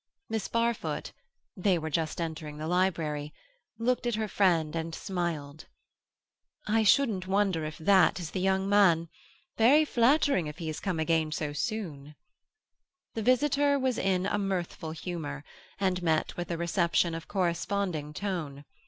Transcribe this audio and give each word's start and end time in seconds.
Miss 0.29 0.47
Barfoot 0.47 1.11
(they 1.55 1.77
were 1.77 1.91
just 1.91 2.19
entering 2.19 2.57
the 2.57 2.65
library) 2.67 3.35
looked 3.77 4.07
at 4.07 4.15
her 4.15 4.27
friend 4.27 4.75
and 4.75 4.95
smiled. 4.95 5.67
"I 6.65 6.81
shouldn't 6.81 7.27
wonder 7.27 7.65
if 7.65 7.77
that 7.77 8.19
is 8.19 8.31
the 8.31 8.39
young 8.39 8.67
man. 8.67 9.09
Very 9.59 9.85
flattering 9.85 10.47
if 10.47 10.57
he 10.57 10.65
has 10.65 10.79
come 10.79 10.99
again 10.99 11.31
so 11.31 11.53
soon." 11.53 12.15
The 13.13 13.21
visitor 13.21 13.77
was 13.77 13.99
in 13.99 14.23
mirthful 14.23 14.89
humour, 14.89 15.43
and 15.79 16.01
met 16.01 16.35
with 16.35 16.49
a 16.49 16.57
reception 16.57 17.13
of 17.13 17.27
corresponding 17.27 18.11
tone. 18.11 18.65